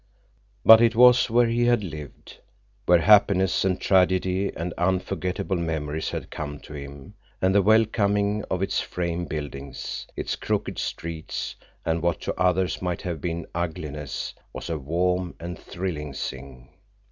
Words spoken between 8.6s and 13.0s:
its frame buildings, its crooked streets, and what to others